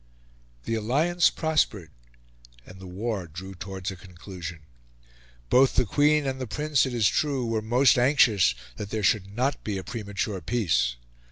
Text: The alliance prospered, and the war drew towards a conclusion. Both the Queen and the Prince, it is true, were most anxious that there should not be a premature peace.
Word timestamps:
The 0.63 0.73
alliance 0.73 1.29
prospered, 1.29 1.91
and 2.65 2.79
the 2.79 2.87
war 2.87 3.27
drew 3.27 3.53
towards 3.53 3.91
a 3.91 3.95
conclusion. 3.95 4.61
Both 5.51 5.75
the 5.75 5.85
Queen 5.85 6.25
and 6.25 6.41
the 6.41 6.47
Prince, 6.47 6.87
it 6.87 6.93
is 6.95 7.07
true, 7.07 7.45
were 7.45 7.61
most 7.61 7.99
anxious 7.99 8.55
that 8.77 8.89
there 8.89 9.03
should 9.03 9.35
not 9.35 9.63
be 9.63 9.77
a 9.77 9.83
premature 9.83 10.41
peace. 10.41 10.95